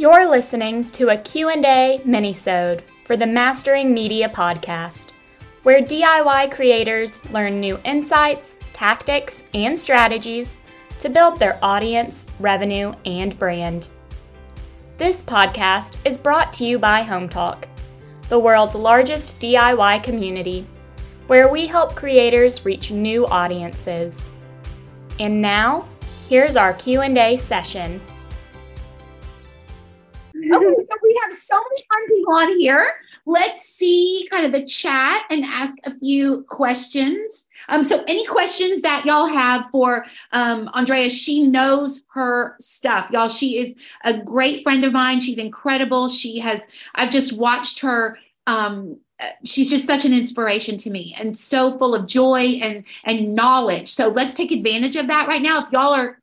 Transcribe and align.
You're 0.00 0.30
listening 0.30 0.90
to 0.90 1.08
a 1.08 1.18
Q&A 1.18 2.00
minisode 2.06 2.82
for 3.04 3.16
the 3.16 3.26
Mastering 3.26 3.92
Media 3.92 4.28
podcast, 4.28 5.10
where 5.64 5.82
DIY 5.82 6.52
creators 6.52 7.28
learn 7.30 7.58
new 7.58 7.80
insights, 7.84 8.60
tactics, 8.72 9.42
and 9.54 9.76
strategies 9.76 10.58
to 11.00 11.08
build 11.08 11.40
their 11.40 11.58
audience, 11.64 12.28
revenue, 12.38 12.92
and 13.06 13.36
brand. 13.40 13.88
This 14.98 15.20
podcast 15.20 15.96
is 16.04 16.16
brought 16.16 16.52
to 16.52 16.64
you 16.64 16.78
by 16.78 17.02
Hometalk, 17.02 17.64
the 18.28 18.38
world's 18.38 18.76
largest 18.76 19.40
DIY 19.40 20.04
community, 20.04 20.64
where 21.26 21.48
we 21.48 21.66
help 21.66 21.96
creators 21.96 22.64
reach 22.64 22.92
new 22.92 23.26
audiences. 23.26 24.24
And 25.18 25.42
now, 25.42 25.88
here's 26.28 26.56
our 26.56 26.74
Q&A 26.74 27.36
session. 27.36 28.00
Okay, 30.38 30.86
so 30.88 30.96
we 31.02 31.20
have 31.24 31.32
so 31.32 31.56
many 31.56 31.82
fun 31.88 32.08
people 32.08 32.34
on 32.34 32.58
here. 32.58 32.86
Let's 33.26 33.62
see 33.62 34.28
kind 34.30 34.46
of 34.46 34.52
the 34.52 34.64
chat 34.64 35.24
and 35.30 35.44
ask 35.44 35.76
a 35.84 35.98
few 35.98 36.42
questions. 36.48 37.46
Um, 37.68 37.82
so 37.82 38.02
any 38.06 38.24
questions 38.26 38.82
that 38.82 39.04
y'all 39.04 39.26
have 39.26 39.68
for 39.70 40.06
um, 40.32 40.70
Andrea, 40.74 41.10
she 41.10 41.46
knows 41.46 42.04
her 42.14 42.56
stuff. 42.60 43.08
Y'all, 43.10 43.28
she 43.28 43.58
is 43.58 43.74
a 44.04 44.20
great 44.20 44.62
friend 44.62 44.84
of 44.84 44.92
mine. 44.92 45.20
She's 45.20 45.38
incredible. 45.38 46.08
She 46.08 46.38
has, 46.38 46.66
I've 46.94 47.10
just 47.10 47.38
watched 47.38 47.80
her 47.80 48.18
um, 48.46 48.98
she's 49.44 49.68
just 49.68 49.86
such 49.86 50.04
an 50.04 50.14
inspiration 50.14 50.78
to 50.78 50.90
me 50.90 51.14
and 51.18 51.36
so 51.36 51.76
full 51.76 51.94
of 51.94 52.06
joy 52.06 52.60
and 52.62 52.84
and 53.04 53.34
knowledge 53.34 53.88
so 53.88 54.08
let's 54.08 54.32
take 54.32 54.52
advantage 54.52 54.96
of 54.96 55.08
that 55.08 55.26
right 55.26 55.42
now 55.42 55.64
if 55.64 55.72
y'all 55.72 55.92
are 55.92 56.20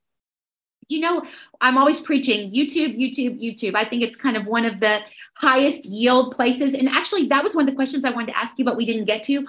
you 0.87 0.99
know, 0.99 1.23
I'm 1.61 1.77
always 1.77 1.99
preaching 1.99 2.51
YouTube, 2.51 2.97
YouTube, 2.99 3.41
YouTube. 3.41 3.75
I 3.75 3.83
think 3.83 4.03
it's 4.03 4.15
kind 4.15 4.37
of 4.37 4.45
one 4.45 4.65
of 4.65 4.79
the 4.79 4.99
highest 5.35 5.85
yield 5.85 6.35
places. 6.35 6.73
And 6.73 6.87
actually, 6.89 7.27
that 7.27 7.43
was 7.43 7.55
one 7.55 7.63
of 7.63 7.69
the 7.69 7.75
questions 7.75 8.05
I 8.05 8.11
wanted 8.11 8.29
to 8.29 8.37
ask 8.37 8.59
you, 8.59 8.65
but 8.65 8.77
we 8.77 8.85
didn't 8.85 9.05
get 9.05 9.23
to. 9.23 9.45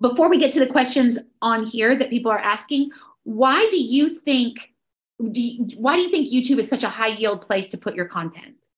Before 0.00 0.30
we 0.30 0.38
get 0.38 0.52
to 0.54 0.60
the 0.60 0.66
questions 0.66 1.18
on 1.40 1.64
here 1.64 1.96
that 1.96 2.10
people 2.10 2.30
are 2.30 2.38
asking, 2.38 2.90
why 3.24 3.68
do 3.70 3.78
you 3.78 4.08
think? 4.08 4.72
Do 5.18 5.40
you, 5.40 5.66
why 5.76 5.96
do 5.96 6.02
you 6.02 6.08
think 6.08 6.32
YouTube 6.32 6.58
is 6.58 6.68
such 6.68 6.82
a 6.82 6.88
high 6.88 7.08
yield 7.08 7.42
place 7.42 7.70
to 7.70 7.78
put 7.78 7.94
your 7.94 8.06
content? 8.06 8.68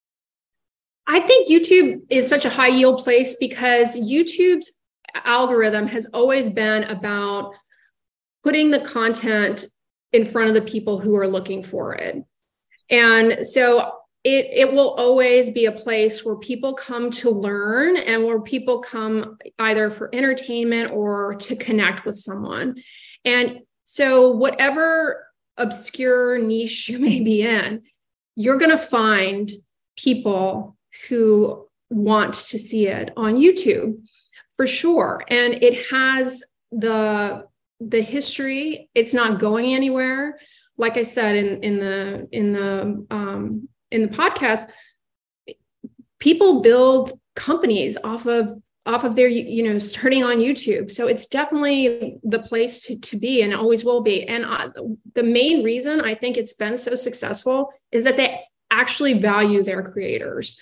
I 1.07 1.21
think 1.21 1.49
YouTube 1.49 2.03
is 2.09 2.29
such 2.29 2.45
a 2.45 2.51
high 2.51 2.69
yield 2.69 3.03
place 3.03 3.37
because 3.39 3.97
YouTube's 3.97 4.73
algorithm 5.15 5.87
has 5.87 6.07
always 6.07 6.49
been 6.51 6.85
about 6.85 7.55
putting 8.43 8.71
the 8.71 8.81
content 8.81 9.67
in 10.15 10.25
front 10.25 10.49
of 10.49 10.55
the 10.55 10.63
people 10.63 11.01
who 11.01 11.17
are 11.17 11.27
looking 11.27 11.61
for 11.61 11.93
it. 11.97 12.25
And 12.89 13.45
so 13.45 13.99
it, 14.23 14.47
it 14.53 14.73
will 14.73 14.95
always 14.95 15.51
be 15.51 15.67
a 15.67 15.73
place 15.73 16.25
where 16.25 16.37
people 16.37 16.73
come 16.73 17.11
to 17.11 17.31
learn 17.31 17.97
and 17.97 18.25
where 18.25 18.41
people 18.41 18.79
come 18.79 19.39
either 19.59 19.91
for 19.91 20.15
entertainment 20.15 20.93
or 20.93 21.35
to 21.35 21.57
connect 21.57 22.07
with 22.07 22.17
someone. 22.17 22.77
And 23.25 23.61
so, 23.83 24.31
whatever 24.31 25.27
obscure 25.57 26.39
niche 26.39 26.89
you 26.89 26.99
may 27.01 27.21
be 27.21 27.43
in, 27.43 27.83
you're 28.37 28.59
going 28.59 28.71
to 28.71 28.79
find 28.79 29.51
people 29.97 30.77
who 31.09 31.67
want 31.91 32.35
to 32.35 32.59
see 32.59 32.87
it 32.87 33.13
on 33.17 33.35
YouTube 33.35 34.07
for 34.55 34.67
sure. 34.67 35.25
And 35.29 35.55
it 35.55 35.89
has 35.91 36.43
the 36.71 37.47
the 37.81 38.01
history 38.01 38.89
it's 38.95 39.15
not 39.15 39.39
going 39.39 39.75
anywhere. 39.75 40.39
Like 40.77 40.97
i 40.97 41.03
said 41.03 41.37
in 41.37 41.63
in 41.63 41.79
the 41.79 42.29
in 42.33 42.53
the 42.53 43.07
um 43.11 43.69
in 43.91 44.03
the 44.03 44.09
podcast 44.09 44.69
people 46.19 46.63
build 46.63 47.13
companies 47.37 47.97
off 48.03 48.27
of 48.27 48.51
off 48.87 49.05
of 49.05 49.17
their 49.17 49.29
you 49.29 49.63
know 49.63 49.79
starting 49.79 50.25
on 50.25 50.39
youtube. 50.39 50.91
So 50.91 51.07
it's 51.07 51.27
definitely 51.27 52.19
the 52.23 52.41
place 52.41 52.81
to, 52.83 52.99
to 52.99 53.17
be 53.17 53.43
and 53.43 53.55
always 53.55 53.85
will 53.85 54.03
be. 54.03 54.25
And 54.25 54.45
uh, 54.45 54.71
the 55.15 55.23
main 55.23 55.63
reason 55.63 56.01
i 56.01 56.15
think 56.15 56.37
it's 56.37 56.55
been 56.55 56.77
so 56.77 56.95
successful 56.95 57.73
is 57.93 58.05
that 58.05 58.17
they 58.17 58.41
actually 58.71 59.15
value 59.21 59.63
their 59.63 59.83
creators. 59.83 60.59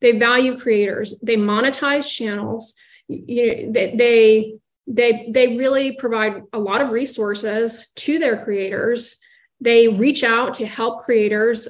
They 0.00 0.12
value 0.18 0.58
creators. 0.58 1.14
They 1.22 1.36
monetize 1.36 2.08
channels. 2.08 2.74
You 3.08 3.46
know 3.46 3.72
they, 3.72 3.96
they 3.96 4.58
they 4.86 5.28
they 5.32 5.56
really 5.56 5.92
provide 5.96 6.42
a 6.52 6.58
lot 6.58 6.80
of 6.80 6.90
resources 6.90 7.90
to 7.96 8.18
their 8.18 8.44
creators. 8.44 9.16
They 9.60 9.88
reach 9.88 10.22
out 10.22 10.54
to 10.54 10.66
help 10.66 11.04
creators. 11.04 11.68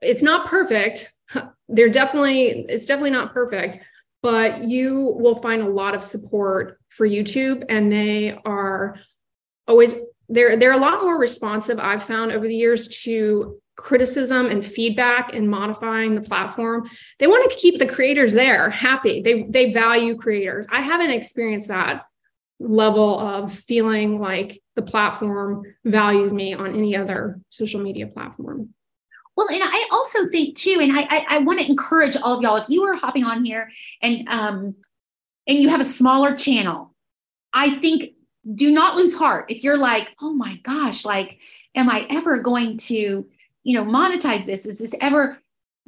It's 0.00 0.22
not 0.22 0.46
perfect. 0.46 1.12
They're 1.68 1.90
definitely 1.90 2.66
it's 2.68 2.86
definitely 2.86 3.10
not 3.10 3.32
perfect 3.32 3.84
but 4.22 4.62
you 4.62 5.16
will 5.18 5.34
find 5.36 5.62
a 5.62 5.68
lot 5.68 5.94
of 5.94 6.04
support 6.04 6.78
for 6.88 7.08
youtube 7.08 7.64
and 7.68 7.90
they 7.90 8.38
are 8.44 8.96
always 9.66 9.96
they're 10.28 10.56
they're 10.56 10.72
a 10.72 10.76
lot 10.76 11.02
more 11.02 11.18
responsive 11.18 11.80
i've 11.80 12.04
found 12.04 12.30
over 12.30 12.46
the 12.46 12.54
years 12.54 12.88
to 13.02 13.60
criticism 13.76 14.46
and 14.46 14.64
feedback 14.64 15.34
and 15.34 15.48
modifying 15.48 16.14
the 16.14 16.20
platform. 16.20 16.88
They 17.18 17.26
want 17.26 17.50
to 17.50 17.56
keep 17.56 17.78
the 17.78 17.86
creators 17.86 18.32
there 18.32 18.70
happy. 18.70 19.22
They 19.22 19.44
they 19.44 19.72
value 19.72 20.16
creators. 20.16 20.66
I 20.70 20.80
haven't 20.80 21.10
experienced 21.10 21.68
that 21.68 22.04
level 22.58 23.18
of 23.18 23.52
feeling 23.52 24.20
like 24.20 24.60
the 24.76 24.82
platform 24.82 25.64
values 25.84 26.32
me 26.32 26.54
on 26.54 26.74
any 26.74 26.96
other 26.96 27.40
social 27.48 27.80
media 27.80 28.06
platform. 28.06 28.70
Well, 29.36 29.48
and 29.50 29.62
I 29.64 29.88
also 29.90 30.28
think 30.28 30.56
too, 30.56 30.78
and 30.80 30.92
I 30.92 31.06
I, 31.08 31.26
I 31.28 31.38
want 31.38 31.60
to 31.60 31.68
encourage 31.68 32.16
all 32.16 32.36
of 32.36 32.42
y'all 32.42 32.56
if 32.56 32.66
you 32.68 32.82
are 32.84 32.94
hopping 32.94 33.24
on 33.24 33.44
here 33.44 33.70
and 34.02 34.28
um 34.28 34.74
and 35.46 35.58
you 35.58 35.68
have 35.70 35.80
a 35.80 35.84
smaller 35.84 36.36
channel, 36.36 36.94
I 37.52 37.70
think 37.70 38.12
do 38.54 38.70
not 38.70 38.96
lose 38.96 39.16
heart 39.16 39.50
if 39.50 39.62
you're 39.62 39.76
like, 39.76 40.14
oh 40.20 40.32
my 40.32 40.56
gosh, 40.62 41.04
like, 41.04 41.38
am 41.74 41.88
I 41.88 42.06
ever 42.10 42.40
going 42.40 42.76
to, 42.76 43.26
you 43.64 43.74
know, 43.74 43.84
monetize 43.84 44.46
this? 44.46 44.66
Is 44.66 44.78
this 44.78 44.94
ever 45.00 45.38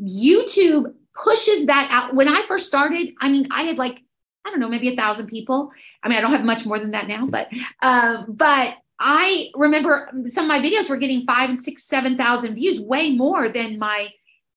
YouTube 0.01 0.95
pushes 1.15 1.67
that 1.67 1.89
out? 1.91 2.15
When 2.15 2.29
I 2.29 2.43
first 2.43 2.67
started, 2.67 3.13
I 3.21 3.29
mean, 3.29 3.49
I 3.51 3.65
had 3.65 3.79
like 3.79 4.01
I 4.45 4.51
don't 4.51 4.61
know, 4.61 4.69
maybe 4.69 4.93
a 4.93 4.97
thousand 4.97 5.27
people. 5.27 5.73
I 6.03 6.09
mean, 6.09 6.19
I 6.19 6.21
don't 6.21 6.33
have 6.33 6.45
much 6.45 6.67
more 6.67 6.79
than 6.79 6.91
that 6.93 7.09
now, 7.09 7.27
but 7.27 7.53
um, 7.83 8.27
but 8.29 8.77
I 8.99 9.51
remember 9.55 10.09
some 10.27 10.45
of 10.45 10.49
my 10.49 10.61
videos 10.61 10.89
were 10.89 10.97
getting 10.97 11.27
five 11.27 11.49
and 11.49 11.59
six, 11.59 11.85
seven 11.85 12.17
thousand 12.17 12.55
views, 12.55 12.81
way 12.81 13.15
more 13.15 13.49
than 13.49 13.79
my 13.79 14.11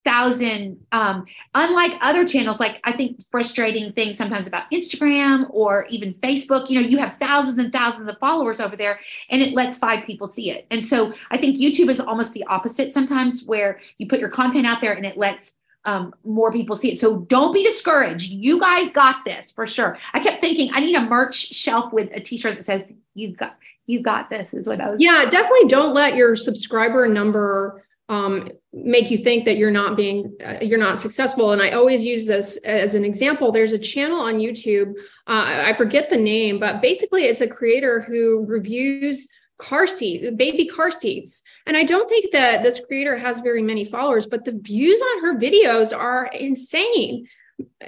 thousand. 0.06 0.80
Um, 0.94 1.26
unlike 1.54 1.98
other 2.02 2.26
channels, 2.26 2.62
like 2.62 2.80
I 2.86 2.94
think 2.94 3.20
frustrating 3.30 3.92
thing 3.92 4.14
sometimes 4.14 4.48
about 4.48 4.72
Instagram 4.72 5.48
or 5.50 5.86
even 5.90 6.14
Facebook, 6.16 6.70
you 6.70 6.80
know, 6.80 6.88
you 6.88 6.98
have 6.98 7.18
thousands 7.20 7.58
and 7.58 7.74
thousands 7.74 8.10
of 8.10 8.18
followers 8.20 8.62
over 8.62 8.78
there, 8.78 9.02
and 9.30 9.42
it 9.42 9.54
lets 9.54 9.78
five 9.78 10.06
people 10.06 10.26
see 10.26 10.50
it. 10.50 10.66
And 10.72 10.82
so 10.82 11.12
I 11.30 11.36
think 11.36 11.58
YouTube 11.58 11.90
is 11.90 12.00
almost 12.00 12.32
the 12.34 12.46
opposite 12.46 12.94
sometimes, 12.94 13.44
where 13.46 13.82
you 13.98 14.08
put 14.08 14.20
your 14.20 14.30
content 14.30 14.66
out 14.66 14.80
there 14.80 14.94
and 14.94 15.06
it 15.06 15.18
lets 15.18 15.56
um, 15.86 16.14
more 16.26 16.52
people 16.52 16.76
see 16.76 16.92
it. 16.92 17.00
So 17.00 17.20
don't 17.20 17.54
be 17.54 17.64
discouraged. 17.64 18.30
You 18.30 18.60
guys 18.60 18.92
got 18.92 19.24
this 19.26 19.52
for 19.52 19.66
sure. 19.66 19.98
I 20.14 20.20
kept 20.20 20.42
thinking 20.42 20.70
I 20.74 20.82
need 20.82 20.96
a 20.96 21.02
merch 21.02 21.36
shelf 21.36 21.94
with 21.94 22.10
a 22.14 22.20
t-shirt 22.20 22.58
that 22.58 22.64
says 22.64 22.94
you've 23.14 23.38
got 23.38 23.58
you 23.86 24.02
got 24.02 24.30
this 24.30 24.54
is 24.54 24.68
what 24.68 24.82
I 24.82 24.90
was. 24.90 25.02
Yeah, 25.02 25.26
definitely 25.30 25.70
don't 25.70 25.94
let 25.94 26.16
your 26.16 26.36
subscriber 26.36 27.08
number 27.08 27.86
um, 28.10 28.50
make 28.74 29.12
you 29.12 29.18
think 29.18 29.46
that 29.46 29.58
you're 29.58 29.72
not 29.72 29.98
being 29.98 30.36
uh, 30.46 30.58
you're 30.62 30.80
not 30.80 31.00
successful 31.00 31.52
and 31.52 31.62
i 31.62 31.72
always 31.72 32.04
use 32.04 32.26
this 32.26 32.58
as 32.58 32.96
an 32.96 33.04
example 33.04 33.52
there's 33.52 33.74
a 33.74 33.80
channel 33.80 34.20
on 34.20 34.36
youtube 34.36 34.94
uh, 35.28 35.64
i 35.66 35.74
forget 35.74 36.10
the 36.10 36.18
name 36.18 36.60
but 36.60 36.82
basically 36.82 37.24
it's 37.24 37.42
a 37.42 37.48
creator 37.48 38.02
who 38.02 38.46
reviews 38.46 39.28
car 39.58 39.88
seat, 39.88 40.38
baby 40.38 40.68
car 40.68 40.92
seats. 40.92 41.44
And 41.66 41.76
I 41.76 41.84
don't 41.84 42.08
think 42.08 42.32
that 42.32 42.64
this 42.64 42.84
creator 42.86 43.18
has 43.18 43.40
very 43.40 43.62
many 43.62 43.86
followers, 43.86 44.28
but 44.28 44.46
the 44.46 44.60
views 44.62 45.02
on 45.02 45.22
her 45.22 45.40
videos 45.40 45.98
are 45.98 46.28
insane. 46.28 47.28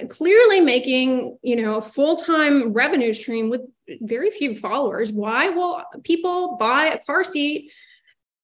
Clearly 0.08 0.60
making, 0.60 1.38
you 1.42 1.62
know, 1.62 1.76
a 1.76 1.82
full-time 1.82 2.72
revenue 2.72 3.14
stream 3.14 3.50
with 3.50 3.62
very 4.00 4.30
few 4.30 4.56
followers. 4.56 5.12
Why? 5.12 5.48
will 5.50 5.82
people 6.02 6.56
buy 6.58 6.86
a 6.86 6.98
car 7.04 7.22
seat 7.22 7.72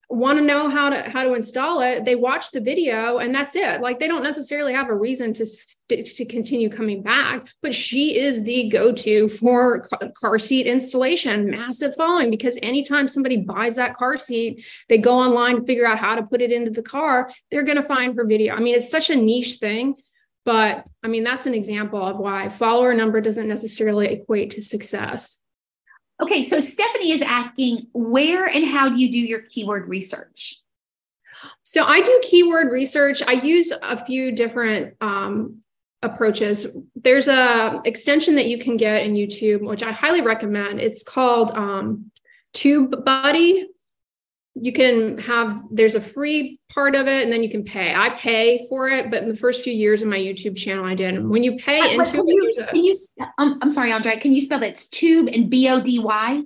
want 0.08 0.38
to 0.38 0.44
know 0.44 0.70
how 0.70 0.88
to 0.88 1.02
how 1.10 1.24
to 1.24 1.34
install 1.34 1.80
it 1.80 2.04
they 2.04 2.14
watch 2.14 2.52
the 2.52 2.60
video 2.60 3.18
and 3.18 3.34
that's 3.34 3.56
it. 3.56 3.80
Like 3.80 3.98
they 3.98 4.06
don't 4.06 4.22
necessarily 4.22 4.72
have 4.72 4.88
a 4.88 4.94
reason 4.94 5.34
to 5.34 5.46
st- 5.46 6.06
to 6.06 6.24
continue 6.24 6.68
coming 6.70 7.02
back 7.02 7.48
but 7.60 7.74
she 7.74 8.16
is 8.16 8.42
the 8.44 8.68
go-to 8.68 9.28
for 9.28 9.86
car 10.14 10.38
seat 10.38 10.66
installation 10.66 11.50
massive 11.50 11.94
following 11.96 12.30
because 12.30 12.58
anytime 12.62 13.08
somebody 13.08 13.38
buys 13.38 13.76
that 13.76 13.96
car 13.96 14.16
seat 14.16 14.64
they 14.88 14.98
go 14.98 15.18
online 15.18 15.56
to 15.56 15.64
figure 15.64 15.86
out 15.86 15.98
how 15.98 16.14
to 16.14 16.22
put 16.22 16.40
it 16.40 16.52
into 16.52 16.70
the 16.70 16.82
car 16.82 17.32
they're 17.50 17.64
going 17.64 17.76
to 17.76 17.82
find 17.82 18.16
her 18.16 18.24
video. 18.24 18.54
I 18.54 18.60
mean 18.60 18.74
it's 18.74 18.90
such 18.90 19.10
a 19.10 19.16
niche 19.16 19.56
thing 19.58 19.94
but 20.44 20.84
i 21.02 21.08
mean 21.08 21.24
that's 21.24 21.46
an 21.46 21.54
example 21.54 22.00
of 22.00 22.16
why 22.18 22.48
follower 22.48 22.94
number 22.94 23.20
doesn't 23.20 23.48
necessarily 23.48 24.06
equate 24.06 24.50
to 24.50 24.62
success 24.62 25.42
Okay, 26.22 26.42
so 26.42 26.60
Stephanie 26.60 27.12
is 27.12 27.20
asking, 27.20 27.88
where 27.92 28.46
and 28.46 28.64
how 28.64 28.88
do 28.88 28.96
you 28.96 29.12
do 29.12 29.18
your 29.18 29.42
keyword 29.42 29.88
research? 29.88 30.60
So 31.62 31.84
I 31.84 32.00
do 32.00 32.20
keyword 32.22 32.72
research. 32.72 33.22
I 33.26 33.32
use 33.32 33.72
a 33.82 34.02
few 34.04 34.32
different 34.32 34.94
um, 35.00 35.58
approaches. 36.02 36.76
There's 36.94 37.28
a 37.28 37.82
extension 37.84 38.34
that 38.36 38.46
you 38.46 38.58
can 38.58 38.76
get 38.76 39.04
in 39.04 39.14
YouTube, 39.14 39.60
which 39.60 39.82
I 39.82 39.92
highly 39.92 40.22
recommend. 40.22 40.80
It's 40.80 41.02
called 41.02 41.50
um, 41.52 42.10
TubeBuddy. 42.54 43.64
You 44.58 44.72
can 44.72 45.18
have 45.18 45.62
there's 45.70 45.94
a 45.94 46.00
free 46.00 46.58
part 46.72 46.94
of 46.94 47.06
it, 47.08 47.22
and 47.24 47.30
then 47.32 47.42
you 47.42 47.50
can 47.50 47.62
pay. 47.62 47.94
I 47.94 48.10
pay 48.10 48.66
for 48.70 48.88
it, 48.88 49.10
but 49.10 49.22
in 49.22 49.28
the 49.28 49.36
first 49.36 49.62
few 49.62 49.72
years 49.72 50.00
of 50.00 50.08
my 50.08 50.18
YouTube 50.18 50.56
channel, 50.56 50.84
I 50.84 50.94
did. 50.94 51.22
When 51.22 51.42
you 51.42 51.56
pay 51.56 51.92
into 51.92 52.04
can 52.04 52.20
it, 52.20 52.26
you, 52.26 52.64
can 52.70 52.82
you 52.82 52.94
um, 53.36 53.58
I'm 53.60 53.70
sorry, 53.70 53.92
Andre. 53.92 54.16
Can 54.16 54.32
you 54.32 54.40
spell 54.40 54.58
that? 54.60 54.70
It's 54.70 54.86
Tube 54.86 55.28
and 55.34 55.50
B 55.50 55.68
O 55.68 55.80
D 55.80 55.98
Y. 55.98 56.42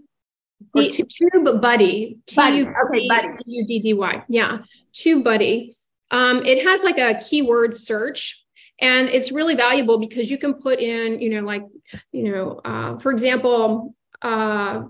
Tube 0.75 1.61
Buddy. 1.61 2.19
Buddy. 2.35 2.67
Okay, 2.67 3.09
Buddy. 3.09 3.29
U 3.47 3.67
D 3.67 3.79
D 3.79 3.95
Y. 3.95 4.25
Yeah, 4.29 4.59
Tube 4.93 5.23
Buddy. 5.23 5.75
Um, 6.11 6.45
it 6.45 6.67
has 6.67 6.83
like 6.83 6.99
a 6.99 7.21
keyword 7.21 7.77
search, 7.77 8.45
and 8.81 9.09
it's 9.09 9.31
really 9.31 9.55
valuable 9.55 10.01
because 10.01 10.31
you 10.31 10.39
can 10.39 10.55
put 10.55 10.81
in, 10.81 11.21
you 11.21 11.31
know, 11.31 11.47
like, 11.47 11.63
you 12.13 12.33
know, 12.33 12.61
uh, 12.65 12.99
for 12.99 13.13
example, 13.13 13.95
uh, 14.23 14.83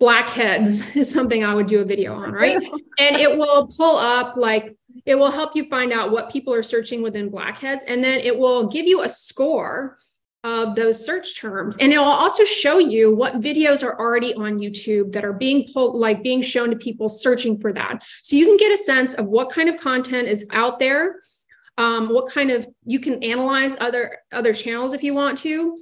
blackheads 0.00 0.84
is 0.96 1.12
something 1.12 1.44
I 1.44 1.54
would 1.54 1.66
do 1.66 1.80
a 1.80 1.84
video 1.84 2.14
on, 2.14 2.32
right? 2.32 2.60
and 2.98 3.16
it 3.16 3.36
will 3.36 3.68
pull 3.68 3.96
up 3.96 4.36
like 4.36 4.76
it 5.06 5.14
will 5.14 5.30
help 5.30 5.54
you 5.54 5.68
find 5.68 5.92
out 5.92 6.10
what 6.10 6.32
people 6.32 6.52
are 6.52 6.64
searching 6.64 7.02
within 7.02 7.30
blackheads, 7.30 7.84
and 7.84 8.02
then 8.02 8.18
it 8.18 8.36
will 8.36 8.68
give 8.68 8.86
you 8.86 9.02
a 9.02 9.08
score 9.08 9.98
of 10.42 10.74
those 10.74 11.04
search 11.04 11.38
terms. 11.38 11.76
And 11.78 11.92
it 11.92 11.98
will 11.98 12.04
also 12.04 12.44
show 12.44 12.78
you 12.78 13.14
what 13.14 13.40
videos 13.40 13.84
are 13.84 13.98
already 13.98 14.34
on 14.34 14.58
YouTube 14.58 15.12
that 15.12 15.24
are 15.24 15.34
being 15.34 15.68
pulled, 15.72 15.96
like 15.96 16.22
being 16.22 16.40
shown 16.40 16.70
to 16.70 16.76
people 16.76 17.10
searching 17.10 17.60
for 17.60 17.72
that. 17.74 18.02
So 18.22 18.36
you 18.36 18.46
can 18.46 18.56
get 18.56 18.72
a 18.72 18.82
sense 18.82 19.14
of 19.14 19.26
what 19.26 19.50
kind 19.50 19.68
of 19.68 19.78
content 19.78 20.28
is 20.28 20.46
out 20.50 20.78
there, 20.78 21.20
um, 21.76 22.08
what 22.08 22.32
kind 22.32 22.50
of 22.50 22.66
you 22.84 23.00
can 23.00 23.22
analyze 23.22 23.76
other 23.80 24.18
other 24.32 24.54
channels 24.54 24.92
if 24.92 25.02
you 25.02 25.12
want 25.12 25.38
to, 25.38 25.78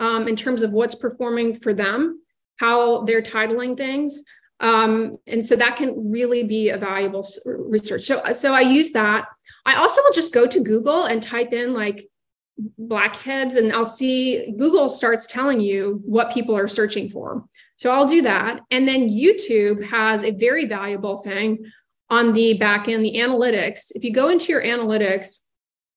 um, 0.00 0.26
in 0.26 0.36
terms 0.36 0.62
of 0.62 0.72
what's 0.72 0.96
performing 0.96 1.60
for 1.60 1.72
them, 1.72 2.20
how 2.60 3.02
they're 3.04 3.22
titling 3.22 3.74
things. 3.74 4.22
Um, 4.60 5.16
and 5.26 5.44
so 5.44 5.56
that 5.56 5.76
can 5.76 6.12
really 6.12 6.42
be 6.42 6.68
a 6.68 6.76
valuable 6.76 7.26
research. 7.46 8.04
So, 8.04 8.22
so 8.34 8.52
I 8.52 8.60
use 8.60 8.92
that. 8.92 9.24
I 9.64 9.76
also 9.76 10.02
will 10.02 10.12
just 10.12 10.34
go 10.34 10.46
to 10.46 10.62
Google 10.62 11.04
and 11.04 11.22
type 11.22 11.54
in 11.54 11.72
like 11.72 12.06
blackheads 12.76 13.56
and 13.56 13.72
I'll 13.72 13.86
see 13.86 14.52
Google 14.58 14.90
starts 14.90 15.26
telling 15.26 15.60
you 15.60 16.02
what 16.04 16.34
people 16.34 16.54
are 16.54 16.68
searching 16.68 17.08
for. 17.08 17.46
So 17.76 17.90
I'll 17.90 18.06
do 18.06 18.20
that. 18.22 18.60
And 18.70 18.86
then 18.86 19.08
YouTube 19.08 19.82
has 19.82 20.22
a 20.22 20.32
very 20.32 20.66
valuable 20.66 21.16
thing 21.16 21.64
on 22.10 22.34
the 22.34 22.58
back 22.58 22.88
end, 22.88 23.02
the 23.02 23.16
analytics. 23.16 23.90
If 23.94 24.04
you 24.04 24.12
go 24.12 24.28
into 24.28 24.52
your 24.52 24.62
analytics, 24.62 25.46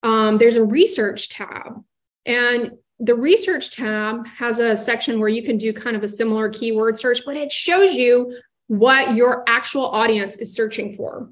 um, 0.03 0.37
there's 0.37 0.55
a 0.55 0.63
research 0.63 1.27
tab. 1.27 1.83
And 2.25 2.71
the 2.99 3.15
research 3.15 3.71
tab 3.75 4.25
has 4.27 4.59
a 4.59 4.77
section 4.77 5.19
where 5.19 5.29
you 5.29 5.43
can 5.43 5.57
do 5.57 5.73
kind 5.73 5.95
of 5.95 6.03
a 6.03 6.07
similar 6.07 6.49
keyword 6.49 6.99
search, 6.99 7.25
but 7.25 7.35
it 7.35 7.51
shows 7.51 7.93
you 7.93 8.37
what 8.67 9.15
your 9.15 9.43
actual 9.47 9.87
audience 9.87 10.37
is 10.37 10.55
searching 10.55 10.95
for. 10.95 11.29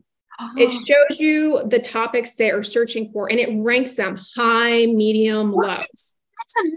It 0.58 0.70
oh. 0.72 0.84
shows 0.86 1.20
you 1.20 1.62
the 1.68 1.80
topics 1.80 2.36
they 2.36 2.50
are 2.50 2.64
searching 2.64 3.12
for 3.12 3.30
and 3.30 3.40
it 3.40 3.50
ranks 3.62 3.94
them 3.94 4.20
high, 4.36 4.88
medium, 4.88 5.52
what? 5.52 5.86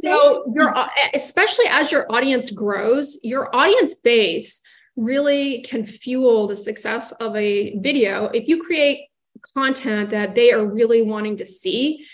low. 0.02 0.32
So 0.32 0.52
your 0.54 0.76
uh, 0.76 0.88
especially 1.14 1.66
as 1.69 1.90
your 1.90 2.10
audience 2.12 2.50
grows, 2.50 3.19
your 3.22 3.54
audience 3.54 3.94
base 3.94 4.60
really 4.96 5.62
can 5.62 5.84
fuel 5.84 6.46
the 6.46 6.56
success 6.56 7.12
of 7.12 7.34
a 7.36 7.78
video. 7.78 8.26
If 8.26 8.48
you 8.48 8.62
create 8.62 9.08
content 9.54 10.10
that 10.10 10.34
they 10.34 10.52
are 10.52 10.64
really 10.64 11.02
wanting 11.02 11.36
to 11.38 11.46
see, 11.46 12.06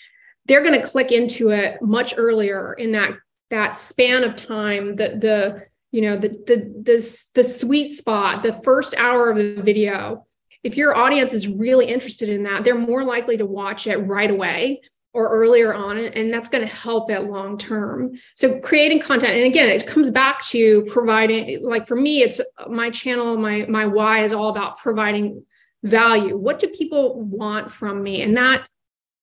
they're 0.51 0.65
going 0.65 0.79
to 0.79 0.85
click 0.85 1.13
into 1.13 1.51
it 1.51 1.81
much 1.81 2.15
earlier 2.17 2.75
in 2.75 2.91
that 2.91 3.13
that 3.51 3.79
span 3.79 4.25
of 4.25 4.35
time 4.35 4.97
that 4.97 5.21
the 5.21 5.65
you 5.93 6.01
know 6.01 6.17
the 6.17 6.29
the 6.29 6.57
the 6.83 7.25
the 7.37 7.45
sweet 7.45 7.93
spot 7.93 8.43
the 8.43 8.61
first 8.65 8.97
hour 8.99 9.31
of 9.31 9.37
the 9.37 9.63
video. 9.63 10.27
If 10.65 10.77
your 10.77 10.97
audience 10.97 11.33
is 11.35 11.47
really 11.47 11.87
interested 11.87 12.29
in 12.29 12.43
that, 12.43 12.65
they're 12.65 12.75
more 12.75 13.05
likely 13.05 13.37
to 13.37 13.47
watch 13.47 13.87
it 13.87 13.97
right 13.99 14.31
away 14.31 14.81
or 15.13 15.29
earlier 15.29 15.73
on 15.73 15.99
and 15.99 16.33
that's 16.33 16.49
going 16.49 16.67
to 16.67 16.75
help 16.75 17.13
it 17.13 17.21
long 17.21 17.57
term. 17.57 18.11
So 18.35 18.59
creating 18.59 19.03
content 19.03 19.35
and 19.35 19.45
again 19.45 19.69
it 19.69 19.87
comes 19.87 20.11
back 20.11 20.45
to 20.47 20.83
providing 20.91 21.63
like 21.63 21.87
for 21.87 21.97
me 21.97 22.23
it's 22.23 22.41
my 22.69 22.91
channel 22.91 23.37
my 23.37 23.67
my 23.69 23.87
why 23.87 24.25
is 24.25 24.33
all 24.33 24.49
about 24.49 24.79
providing 24.79 25.45
value. 25.85 26.37
What 26.37 26.59
do 26.59 26.69
people 26.69 27.21
want 27.21 27.71
from 27.71 28.03
me? 28.03 28.23
And 28.23 28.37
that 28.37 28.67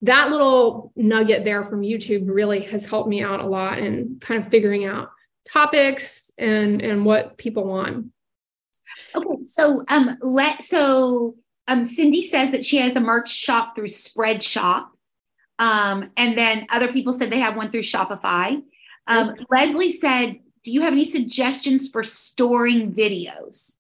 that 0.01 0.29
little 0.29 0.91
nugget 0.95 1.43
there 1.43 1.63
from 1.63 1.81
youtube 1.81 2.23
really 2.27 2.61
has 2.61 2.85
helped 2.85 3.09
me 3.09 3.21
out 3.21 3.39
a 3.39 3.47
lot 3.47 3.79
in 3.79 4.17
kind 4.21 4.43
of 4.43 4.49
figuring 4.49 4.85
out 4.85 5.09
topics 5.49 6.31
and 6.37 6.81
and 6.81 7.05
what 7.05 7.37
people 7.37 7.65
want 7.65 8.07
Okay, 9.15 9.43
so 9.43 9.83
um, 9.89 10.17
let 10.21 10.63
so 10.63 11.35
um, 11.67 11.83
Cindy 11.83 12.21
says 12.21 12.51
that 12.51 12.65
she 12.65 12.77
has 12.77 12.95
a 12.95 12.99
merch 12.99 13.29
shop 13.29 13.75
through 13.75 13.87
Spreadshop, 13.87 14.85
um, 15.59 16.11
and 16.17 16.37
then 16.37 16.67
other 16.69 16.91
people 16.91 17.13
said 17.13 17.29
they 17.29 17.39
have 17.39 17.55
one 17.55 17.69
through 17.69 17.81
Shopify. 17.81 18.61
Um, 19.07 19.35
Leslie 19.49 19.91
said, 19.91 20.39
"Do 20.63 20.71
you 20.71 20.81
have 20.81 20.93
any 20.93 21.05
suggestions 21.05 21.89
for 21.89 22.03
storing 22.03 22.93
videos?" 22.93 23.77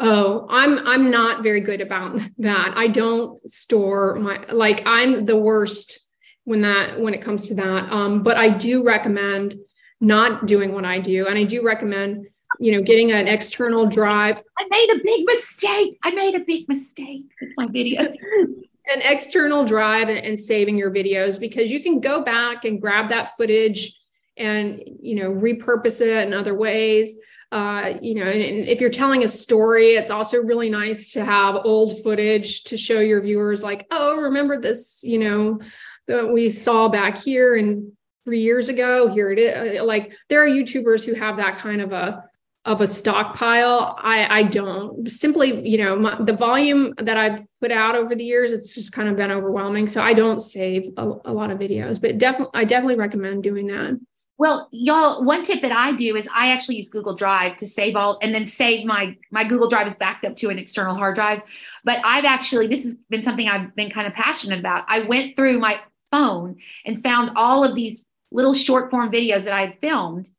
Oh, 0.00 0.46
I'm 0.50 0.78
I'm 0.86 1.10
not 1.10 1.42
very 1.42 1.60
good 1.60 1.80
about 1.80 2.20
that. 2.38 2.74
I 2.76 2.88
don't 2.88 3.48
store 3.48 4.16
my 4.16 4.44
like 4.50 4.82
I'm 4.86 5.26
the 5.26 5.36
worst 5.36 6.00
when 6.44 6.62
that 6.62 7.00
when 7.00 7.14
it 7.14 7.22
comes 7.22 7.48
to 7.48 7.54
that. 7.54 7.90
Um, 7.90 8.22
but 8.22 8.36
I 8.36 8.50
do 8.50 8.84
recommend 8.84 9.56
not 10.00 10.46
doing 10.46 10.72
what 10.72 10.84
I 10.84 10.98
do, 10.98 11.26
and 11.26 11.38
I 11.38 11.44
do 11.44 11.64
recommend 11.64 12.26
you 12.60 12.72
know, 12.72 12.82
getting 12.82 13.12
an 13.12 13.26
external 13.26 13.86
drive. 13.90 14.36
I 14.58 14.66
made 14.70 14.96
a 14.96 15.00
big 15.02 15.26
mistake. 15.26 15.98
I 16.02 16.12
made 16.12 16.34
a 16.34 16.40
big 16.40 16.68
mistake 16.68 17.24
with 17.40 17.50
my 17.56 17.66
videos. 17.66 18.14
an 18.86 19.00
external 19.02 19.64
drive 19.64 20.08
and, 20.08 20.18
and 20.18 20.38
saving 20.38 20.76
your 20.76 20.90
videos 20.90 21.40
because 21.40 21.70
you 21.70 21.82
can 21.82 22.00
go 22.00 22.22
back 22.22 22.64
and 22.64 22.80
grab 22.80 23.08
that 23.08 23.34
footage 23.36 23.98
and 24.36 24.82
you 25.00 25.14
know 25.14 25.30
repurpose 25.30 26.00
it 26.00 26.26
in 26.26 26.34
other 26.34 26.54
ways 26.54 27.14
uh, 27.52 27.94
you 28.00 28.14
know 28.14 28.24
and, 28.24 28.42
and, 28.42 28.68
if 28.68 28.80
you're 28.80 28.90
telling 28.90 29.24
a 29.24 29.28
story 29.28 29.94
it's 29.94 30.10
also 30.10 30.42
really 30.42 30.70
nice 30.70 31.12
to 31.12 31.24
have 31.24 31.56
old 31.64 32.02
footage 32.02 32.64
to 32.64 32.76
show 32.76 33.00
your 33.00 33.20
viewers 33.20 33.62
like 33.62 33.86
oh 33.90 34.16
remember 34.20 34.60
this 34.60 35.00
you 35.02 35.18
know 35.18 35.60
that 36.06 36.32
we 36.32 36.50
saw 36.50 36.88
back 36.88 37.18
here 37.18 37.56
and 37.56 37.92
three 38.24 38.40
years 38.40 38.68
ago 38.68 39.08
here 39.08 39.30
it 39.30 39.38
is. 39.38 39.82
Like 39.82 40.16
there 40.28 40.42
are 40.42 40.48
youtubers 40.48 41.04
who 41.04 41.14
have 41.14 41.36
that 41.36 41.58
kind 41.58 41.80
of 41.80 41.92
a 41.92 42.24
of 42.64 42.80
a 42.80 42.88
stockpile. 42.88 43.94
I 43.98 44.38
i 44.38 44.42
don't. 44.42 45.10
Simply 45.10 45.68
you 45.68 45.78
know 45.78 45.96
my, 45.96 46.16
the 46.22 46.32
volume 46.32 46.94
that 46.98 47.16
i've 47.16 47.42
put 47.60 47.70
out 47.70 47.94
over 47.94 48.14
the 48.14 48.24
years 48.24 48.52
it's 48.52 48.74
just 48.74 48.92
kind 48.92 49.08
of 49.08 49.16
been 49.16 49.30
overwhelming. 49.30 49.88
So 49.88 50.02
i 50.02 50.14
don't 50.14 50.40
save 50.40 50.88
a, 50.96 51.12
a 51.24 51.32
lot 51.32 51.50
of 51.50 51.58
videos 51.58 52.00
but 52.00 52.18
definitely 52.18 52.52
i 52.54 52.64
definitely 52.64 52.96
recommend 52.96 53.42
doing 53.42 53.66
that 53.68 53.94
well 54.38 54.68
y'all 54.72 55.24
one 55.24 55.42
tip 55.42 55.62
that 55.62 55.72
i 55.72 55.92
do 55.92 56.16
is 56.16 56.28
i 56.34 56.50
actually 56.52 56.76
use 56.76 56.88
google 56.88 57.14
drive 57.14 57.56
to 57.56 57.66
save 57.66 57.96
all 57.96 58.18
and 58.22 58.34
then 58.34 58.46
save 58.46 58.84
my 58.84 59.16
my 59.30 59.44
google 59.44 59.68
drive 59.68 59.86
is 59.86 59.96
backed 59.96 60.24
up 60.24 60.36
to 60.36 60.50
an 60.50 60.58
external 60.58 60.94
hard 60.94 61.14
drive 61.14 61.40
but 61.84 61.98
i've 62.04 62.24
actually 62.24 62.66
this 62.66 62.82
has 62.84 62.96
been 63.10 63.22
something 63.22 63.48
i've 63.48 63.74
been 63.76 63.90
kind 63.90 64.06
of 64.06 64.12
passionate 64.12 64.58
about 64.58 64.84
i 64.88 65.00
went 65.06 65.36
through 65.36 65.58
my 65.58 65.80
phone 66.10 66.56
and 66.84 67.02
found 67.02 67.30
all 67.36 67.64
of 67.64 67.74
these 67.74 68.06
little 68.30 68.54
short 68.54 68.90
form 68.90 69.10
videos 69.10 69.44
that 69.44 69.54
i 69.54 69.60
had 69.60 69.78
filmed 69.80 70.30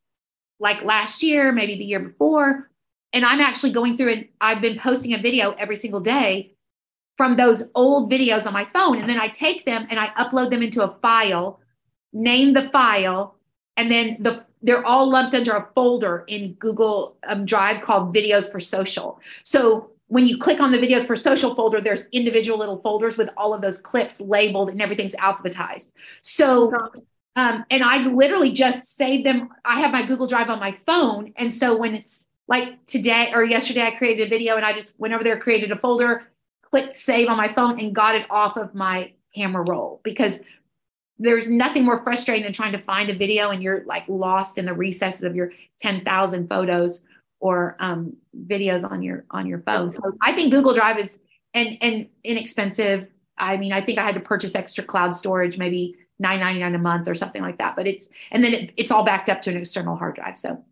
like 0.58 0.82
last 0.82 1.22
year, 1.22 1.52
maybe 1.52 1.76
the 1.76 1.84
year 1.84 2.00
before. 2.00 2.70
And 3.12 3.24
I'm 3.24 3.40
actually 3.40 3.72
going 3.72 3.96
through 3.96 4.12
and 4.12 4.28
I've 4.40 4.60
been 4.60 4.78
posting 4.78 5.14
a 5.14 5.18
video 5.18 5.52
every 5.52 5.76
single 5.76 6.00
day 6.00 6.54
from 7.16 7.36
those 7.36 7.70
old 7.74 8.10
videos 8.10 8.46
on 8.46 8.52
my 8.52 8.66
phone. 8.74 8.98
And 8.98 9.08
then 9.08 9.18
I 9.18 9.28
take 9.28 9.64
them 9.64 9.86
and 9.90 9.98
I 9.98 10.08
upload 10.08 10.50
them 10.50 10.62
into 10.62 10.82
a 10.82 10.96
file, 11.00 11.60
name 12.12 12.52
the 12.52 12.62
file, 12.62 13.35
and 13.76 13.90
then 13.90 14.16
the 14.20 14.44
they're 14.62 14.84
all 14.84 15.08
lumped 15.08 15.34
under 15.34 15.52
a 15.52 15.68
folder 15.74 16.24
in 16.26 16.54
Google 16.54 17.16
um, 17.24 17.44
Drive 17.44 17.82
called 17.82 18.14
Videos 18.14 18.50
for 18.50 18.58
Social. 18.58 19.20
So 19.42 19.90
when 20.08 20.26
you 20.26 20.38
click 20.38 20.60
on 20.60 20.72
the 20.72 20.78
Videos 20.78 21.06
for 21.06 21.14
Social 21.14 21.54
folder, 21.54 21.80
there's 21.80 22.06
individual 22.06 22.58
little 22.58 22.80
folders 22.80 23.16
with 23.16 23.28
all 23.36 23.54
of 23.54 23.60
those 23.60 23.80
clips 23.80 24.20
labeled 24.20 24.70
and 24.70 24.82
everything's 24.82 25.14
alphabetized. 25.16 25.92
So 26.22 26.72
um, 27.36 27.66
and 27.70 27.82
I 27.82 28.08
literally 28.08 28.50
just 28.50 28.96
save 28.96 29.22
them. 29.22 29.50
I 29.64 29.80
have 29.80 29.92
my 29.92 30.04
Google 30.04 30.26
Drive 30.26 30.48
on 30.48 30.58
my 30.58 30.72
phone. 30.86 31.34
And 31.36 31.52
so 31.52 31.76
when 31.76 31.94
it's 31.94 32.26
like 32.48 32.84
today 32.86 33.30
or 33.34 33.44
yesterday, 33.44 33.82
I 33.82 33.90
created 33.92 34.26
a 34.26 34.30
video 34.30 34.56
and 34.56 34.64
I 34.64 34.72
just 34.72 34.98
went 34.98 35.12
over 35.12 35.22
there, 35.22 35.38
created 35.38 35.70
a 35.70 35.76
folder, 35.76 36.28
clicked 36.62 36.94
save 36.94 37.28
on 37.28 37.36
my 37.36 37.52
phone, 37.52 37.78
and 37.78 37.94
got 37.94 38.14
it 38.14 38.26
off 38.30 38.56
of 38.56 38.74
my 38.74 39.12
camera 39.34 39.62
roll 39.62 40.00
because 40.02 40.40
there's 41.18 41.48
nothing 41.48 41.84
more 41.84 42.02
frustrating 42.02 42.44
than 42.44 42.52
trying 42.52 42.72
to 42.72 42.78
find 42.78 43.10
a 43.10 43.14
video 43.14 43.50
and 43.50 43.62
you're 43.62 43.84
like 43.84 44.04
lost 44.08 44.58
in 44.58 44.66
the 44.66 44.74
recesses 44.74 45.22
of 45.22 45.34
your 45.34 45.52
10,000 45.80 46.48
photos 46.48 47.06
or 47.40 47.76
um, 47.80 48.16
videos 48.46 48.88
on 48.88 49.02
your 49.02 49.24
on 49.30 49.46
your 49.46 49.60
phone. 49.60 49.90
So 49.90 50.00
I 50.22 50.32
think 50.32 50.52
Google 50.52 50.74
Drive 50.74 50.98
is 50.98 51.20
and 51.54 51.76
and 51.80 52.06
inexpensive. 52.24 53.08
I 53.38 53.56
mean, 53.56 53.72
I 53.72 53.80
think 53.80 53.98
I 53.98 54.04
had 54.04 54.14
to 54.14 54.20
purchase 54.20 54.54
extra 54.54 54.84
cloud 54.84 55.14
storage, 55.14 55.58
maybe 55.58 55.96
nine 56.18 56.40
ninety 56.40 56.60
nine 56.60 56.74
a 56.74 56.78
month 56.78 57.08
or 57.08 57.14
something 57.14 57.42
like 57.42 57.58
that. 57.58 57.76
But 57.76 57.86
it's 57.86 58.08
and 58.30 58.42
then 58.42 58.54
it, 58.54 58.72
it's 58.76 58.90
all 58.90 59.04
backed 59.04 59.28
up 59.28 59.42
to 59.42 59.50
an 59.50 59.56
external 59.56 59.96
hard 59.96 60.16
drive. 60.16 60.38
So 60.38 60.64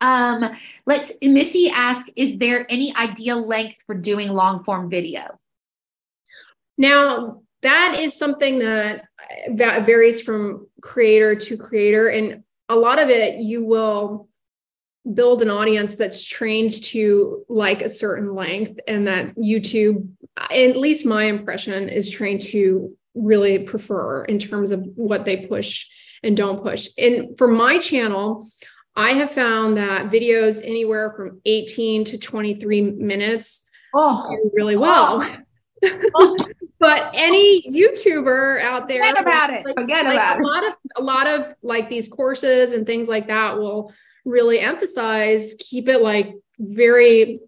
um, 0.00 0.56
let's 0.86 1.12
Missy 1.22 1.70
ask, 1.74 2.08
is 2.16 2.38
there 2.38 2.66
any 2.70 2.94
ideal 2.96 3.46
length 3.46 3.82
for 3.86 3.94
doing 3.94 4.30
long 4.30 4.64
form 4.64 4.88
video? 4.88 5.38
Now 6.78 7.42
that 7.62 7.96
is 7.98 8.18
something 8.18 8.58
that 8.60 9.06
varies 9.48 10.20
from 10.20 10.66
creator 10.80 11.34
to 11.34 11.56
creator, 11.56 12.08
and 12.08 12.42
a 12.68 12.76
lot 12.76 12.98
of 12.98 13.08
it 13.08 13.36
you 13.36 13.64
will 13.64 14.28
build 15.14 15.42
an 15.42 15.50
audience 15.50 15.96
that's 15.96 16.26
trained 16.26 16.82
to 16.82 17.44
like 17.48 17.82
a 17.82 17.88
certain 17.88 18.34
length 18.34 18.78
and 18.86 19.06
that 19.06 19.34
YouTube 19.36 20.08
at 20.36 20.76
least 20.76 21.06
my 21.06 21.24
impression 21.24 21.88
is 21.88 22.10
trained 22.10 22.42
to 22.42 22.96
really 23.14 23.60
prefer 23.60 24.24
in 24.24 24.38
terms 24.38 24.72
of 24.72 24.84
what 24.94 25.24
they 25.24 25.46
push 25.46 25.86
and 26.22 26.36
don't 26.36 26.62
push. 26.62 26.88
And 26.98 27.36
for 27.36 27.48
my 27.48 27.78
channel, 27.78 28.48
I 28.96 29.12
have 29.12 29.32
found 29.32 29.76
that 29.76 30.10
videos 30.10 30.64
anywhere 30.64 31.12
from 31.16 31.40
18 31.44 32.04
to 32.06 32.18
23 32.18 32.82
minutes 32.82 33.68
oh. 33.94 34.28
do 34.30 34.50
really 34.54 34.76
well. 34.76 35.22
Oh. 35.84 36.10
oh. 36.14 36.46
But 36.80 37.10
any 37.14 37.62
YouTuber 37.70 38.62
out 38.62 38.88
there, 38.88 39.02
forget 39.02 39.20
about 39.20 39.52
it. 39.52 39.62
forget 39.62 40.04
like 40.06 40.14
about 40.14 40.36
a 40.36 40.40
it. 40.40 40.42
lot 40.42 40.66
of 40.66 40.72
a 40.96 41.02
lot 41.02 41.26
of 41.28 41.54
like 41.62 41.88
these 41.88 42.08
courses 42.08 42.72
and 42.72 42.86
things 42.86 43.08
like 43.08 43.28
that 43.28 43.58
will 43.58 43.92
really 44.24 44.58
emphasize 44.58 45.54
keep 45.60 45.88
it 45.88 46.00
like 46.00 46.34
very 46.58 47.38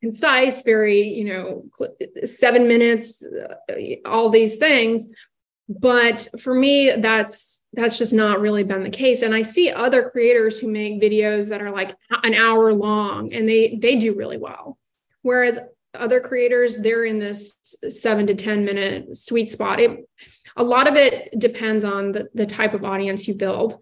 concise, 0.00 0.62
very, 0.62 1.00
you 1.00 1.24
know, 1.24 1.64
seven 2.24 2.68
minutes, 2.68 3.24
uh, 3.24 3.74
all 4.04 4.30
these 4.30 4.56
things. 4.56 5.08
But 5.68 6.28
for 6.38 6.54
me, 6.54 6.92
that's 7.00 7.64
that's 7.72 7.98
just 7.98 8.12
not 8.12 8.40
really 8.40 8.62
been 8.62 8.84
the 8.84 8.90
case. 8.90 9.22
And 9.22 9.34
I 9.34 9.42
see 9.42 9.70
other 9.70 10.10
creators 10.10 10.60
who 10.60 10.68
make 10.70 11.02
videos 11.02 11.48
that 11.48 11.60
are 11.60 11.72
like 11.72 11.96
an 12.22 12.34
hour 12.34 12.72
long 12.72 13.32
and 13.32 13.48
they 13.48 13.78
they 13.82 13.96
do 13.96 14.14
really 14.14 14.38
well. 14.38 14.78
Whereas 15.22 15.58
other 16.00 16.20
creators, 16.20 16.78
they're 16.78 17.04
in 17.04 17.18
this 17.18 17.56
seven 17.88 18.26
to 18.26 18.34
10 18.34 18.64
minute 18.64 19.16
sweet 19.16 19.50
spot. 19.50 19.80
It, 19.80 20.08
a 20.56 20.64
lot 20.64 20.88
of 20.88 20.96
it 20.96 21.38
depends 21.38 21.84
on 21.84 22.12
the, 22.12 22.28
the 22.34 22.46
type 22.46 22.74
of 22.74 22.84
audience 22.84 23.28
you 23.28 23.34
build 23.34 23.78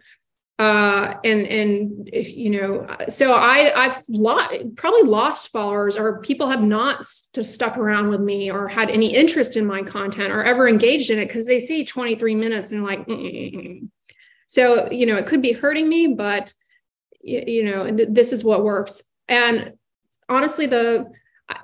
uh 0.61 1.14
and 1.25 1.47
and 1.49 2.09
you 2.12 2.49
know 2.49 2.87
so 3.09 3.35
i 3.35 3.73
i've 3.87 4.02
lost 4.06 4.54
probably 4.76 5.02
lost 5.02 5.49
followers 5.49 5.97
or 5.97 6.21
people 6.21 6.49
have 6.49 6.62
not 6.62 7.04
st- 7.04 7.44
stuck 7.44 7.76
around 7.76 8.09
with 8.09 8.21
me 8.21 8.52
or 8.52 8.68
had 8.68 8.88
any 8.88 9.12
interest 9.12 9.56
in 9.56 9.66
my 9.66 9.83
content 9.83 10.30
or 10.30 10.44
ever 10.44 10.68
engaged 10.68 11.11
in 11.11 11.18
it 11.18 11.26
because 11.26 11.44
they 11.44 11.59
see 11.59 11.85
23 11.85 12.37
minutes 12.37 12.71
and 12.71 12.85
like 12.85 13.04
Mm-mm. 13.09 13.88
so 14.47 14.88
you 14.92 15.06
know 15.06 15.16
it 15.16 15.26
could 15.26 15.42
be 15.42 15.50
hurting 15.50 15.88
me 15.88 16.14
but 16.14 16.54
you, 17.21 17.42
you 17.49 17.64
know 17.64 17.90
th- 17.90 18.11
this 18.12 18.33
is 18.33 18.44
what 18.44 18.62
works 18.62 19.02
and 19.26 19.73
honestly 20.28 20.66
the 20.66 21.06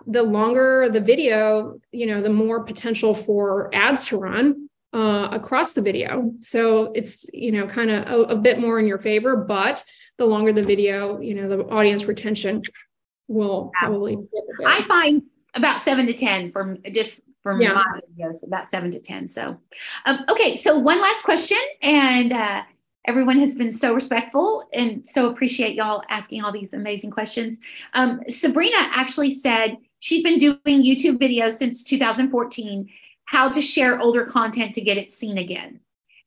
the 0.07 0.23
longer 0.23 0.89
the 0.91 1.01
video 1.01 1.81
you 1.91 2.07
know 2.07 2.21
the 2.21 2.31
more 2.31 2.65
potential 2.65 3.15
for 3.15 3.75
ads 3.75 4.07
to 4.07 4.19
run 4.19 4.69
uh, 4.93 5.29
across 5.31 5.73
the 5.73 5.83
video. 5.83 6.33
So 6.41 6.93
it's, 6.95 7.25
you 7.33 7.53
know, 7.53 7.67
kind 7.67 7.91
of 7.91 8.09
a, 8.09 8.35
a, 8.35 8.37
bit 8.37 8.59
more 8.59 8.79
in 8.79 8.87
your 8.87 8.99
favor, 8.99 9.37
but 9.37 9.85
the 10.19 10.27
longer 10.27 10.53
the 10.53 10.63
video, 10.63 11.21
you 11.21 11.35
know, 11.35 11.49
the 11.49 11.65
audience 11.69 12.07
retention 12.07 12.63
will 13.29 13.71
probably. 13.79 14.17
I 14.67 14.83
find 14.83 15.23
about 15.55 15.81
seven 15.83 16.07
to 16.07 16.15
10 16.15 16.53
from 16.53 16.79
just 16.93 17.23
from 17.43 17.61
yeah. 17.61 17.73
my 17.73 17.85
videos, 18.19 18.45
about 18.45 18.69
seven 18.69 18.91
to 18.91 18.99
10. 18.99 19.29
So, 19.29 19.59
um, 20.05 20.25
okay. 20.29 20.57
So 20.57 20.79
one 20.79 21.01
last 21.01 21.23
question 21.23 21.59
and, 21.83 22.33
uh, 22.33 22.63
everyone 23.07 23.38
has 23.38 23.57
been 23.57 23.73
so 23.73 23.95
respectful 23.95 24.69
and 24.73 25.07
so 25.07 25.30
appreciate 25.30 25.75
y'all 25.75 26.02
asking 26.09 26.42
all 26.42 26.52
these 26.52 26.73
amazing 26.73 27.11
questions. 27.11 27.61
Um, 27.95 28.21
Sabrina 28.28 28.76
actually 28.78 29.30
said 29.30 29.78
she's 30.00 30.23
been 30.23 30.38
doing 30.38 30.83
YouTube 30.83 31.19
videos 31.19 31.52
since 31.52 31.83
2014 31.85 32.88
how 33.25 33.49
to 33.49 33.62
share 33.62 34.00
older 34.00 34.26
content 34.26 34.75
to 34.75 34.80
get 34.80 34.99
it 34.99 35.12
seen 35.12 35.38
again. 35.38 35.80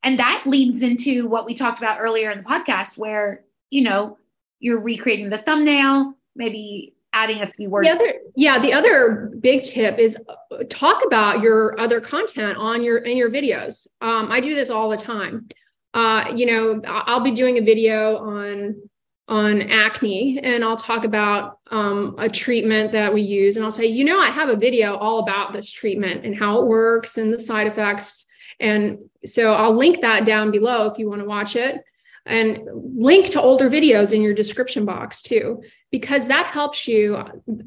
And 0.03 0.19
that 0.19 0.43
leads 0.45 0.81
into 0.81 1.27
what 1.27 1.45
we 1.45 1.53
talked 1.53 1.79
about 1.79 1.99
earlier 1.99 2.31
in 2.31 2.39
the 2.39 2.43
podcast, 2.43 2.97
where, 2.97 3.43
you 3.69 3.81
know, 3.81 4.17
you're 4.59 4.81
recreating 4.81 5.29
the 5.29 5.37
thumbnail, 5.37 6.13
maybe 6.35 6.95
adding 7.13 7.41
a 7.41 7.47
few 7.47 7.69
words. 7.69 7.89
The 7.89 7.95
other, 7.95 8.13
yeah, 8.35 8.59
the 8.59 8.73
other 8.73 9.31
big 9.39 9.63
tip 9.63 9.99
is 9.99 10.17
uh, 10.27 10.63
talk 10.69 11.05
about 11.05 11.41
your 11.41 11.79
other 11.79 12.01
content 12.01 12.57
on 12.57 12.83
your 12.83 12.99
in 12.99 13.17
your 13.17 13.29
videos. 13.29 13.87
Um, 14.01 14.31
I 14.31 14.39
do 14.39 14.53
this 14.53 14.69
all 14.69 14.89
the 14.89 14.97
time. 14.97 15.47
Uh, 15.93 16.31
you 16.35 16.45
know, 16.45 16.81
I'll 16.85 17.21
be 17.21 17.31
doing 17.31 17.57
a 17.57 17.61
video 17.61 18.17
on 18.17 18.89
on 19.29 19.61
acne 19.61 20.37
and 20.43 20.65
I'll 20.65 20.75
talk 20.75 21.05
about 21.05 21.59
um, 21.71 22.15
a 22.17 22.27
treatment 22.27 22.91
that 22.91 23.13
we 23.13 23.21
use. 23.21 23.55
And 23.55 23.63
I'll 23.63 23.71
say, 23.71 23.85
you 23.85 24.03
know, 24.03 24.19
I 24.19 24.27
have 24.27 24.49
a 24.49 24.55
video 24.55 24.95
all 24.95 25.19
about 25.19 25.53
this 25.53 25.71
treatment 25.71 26.25
and 26.25 26.37
how 26.37 26.61
it 26.61 26.67
works 26.67 27.17
and 27.17 27.31
the 27.31 27.39
side 27.39 27.67
effects. 27.67 28.25
And 28.59 29.03
so 29.25 29.53
I'll 29.53 29.73
link 29.73 30.01
that 30.01 30.25
down 30.25 30.51
below 30.51 30.87
if 30.87 30.97
you 30.97 31.09
want 31.09 31.21
to 31.21 31.25
watch 31.25 31.55
it 31.55 31.81
and 32.25 32.59
link 32.73 33.31
to 33.31 33.41
older 33.41 33.69
videos 33.69 34.13
in 34.13 34.21
your 34.21 34.33
description 34.33 34.85
box 34.85 35.21
too 35.21 35.61
because 35.91 36.27
that 36.27 36.47
helps 36.47 36.87
you 36.87 37.21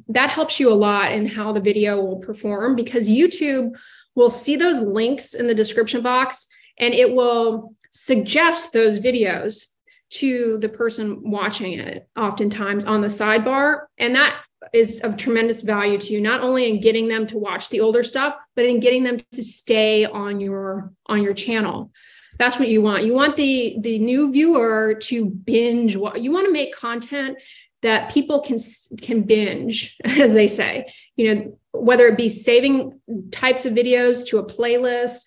that 0.09 0.31
helps 0.31 0.59
you 0.59 0.71
a 0.71 0.75
lot 0.75 1.13
in 1.13 1.27
how 1.27 1.53
the 1.53 1.61
video 1.61 2.01
will 2.01 2.17
perform 2.17 2.75
because 2.75 3.09
youtube 3.09 3.73
will 4.15 4.31
see 4.31 4.57
those 4.57 4.81
links 4.81 5.35
in 5.35 5.47
the 5.47 5.55
description 5.55 6.01
box 6.01 6.47
and 6.79 6.95
it 6.95 7.15
will 7.15 7.75
suggest 7.97 8.73
those 8.73 9.01
videos 9.01 9.67
to 10.09 10.59
the 10.59 10.69
person 10.69 11.31
watching 11.31 11.79
it 11.79 12.09
oftentimes 12.17 12.85
on 12.85 13.01
the 13.01 13.09
sidebar. 13.09 13.87
And 13.99 14.15
that 14.15 14.37
is 14.73 15.01
of 15.01 15.17
tremendous 15.17 15.63
value 15.63 15.99
to 15.99 16.13
you 16.13 16.21
not 16.21 16.41
only 16.41 16.69
in 16.69 16.81
getting 16.81 17.09
them 17.09 17.27
to 17.27 17.39
watch 17.39 17.69
the 17.69 17.81
older 17.81 18.03
stuff 18.03 18.35
but 18.55 18.65
in 18.65 18.81
getting 18.81 19.03
them 19.03 19.21
to 19.33 19.43
stay 19.43 20.05
on 20.05 20.41
your 20.41 20.93
on 21.07 21.23
your 21.23 21.35
channel. 21.35 21.91
That's 22.39 22.59
what 22.59 22.69
you 22.69 22.83
want. 22.83 23.05
You 23.05 23.15
want 23.15 23.37
the 23.37 23.77
the 23.81 23.99
new 23.99 24.31
viewer 24.33 24.95
to 25.03 25.27
binge 25.27 25.97
what 25.97 26.21
you 26.21 26.33
want 26.33 26.47
to 26.47 26.53
make 26.53 26.75
content 26.75 27.39
that 27.83 28.13
people 28.13 28.41
can 28.41 28.59
can 29.01 29.23
binge 29.23 29.97
as 30.05 30.35
they 30.35 30.49
say. 30.49 30.93
You 31.17 31.35
know 31.35 31.59
whether 31.73 32.07
it 32.07 32.17
be 32.17 32.29
saving 32.29 33.01
types 33.31 33.65
of 33.65 33.73
videos 33.73 34.27
to 34.29 34.39
a 34.39 34.47
playlist 34.47 35.21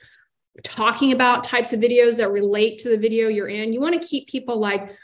talking 0.63 1.11
about 1.11 1.43
types 1.43 1.73
of 1.73 1.79
videos 1.79 2.17
that 2.17 2.31
relate 2.31 2.79
to 2.79 2.89
the 2.89 2.97
video 2.97 3.27
you're 3.27 3.47
in. 3.47 3.73
You 3.73 3.81
want 3.81 3.99
to 4.01 4.07
keep 4.07 4.27
people 4.27 4.57
like, 4.57 4.95